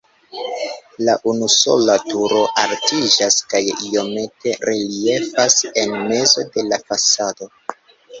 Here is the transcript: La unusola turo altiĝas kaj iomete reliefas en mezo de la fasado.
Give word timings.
La 1.07 1.13
unusola 1.31 1.97
turo 2.05 2.39
altiĝas 2.61 3.37
kaj 3.51 3.61
iomete 3.89 4.53
reliefas 4.71 5.59
en 5.83 5.95
mezo 6.13 6.47
de 6.57 6.65
la 6.71 6.81
fasado. 6.89 7.51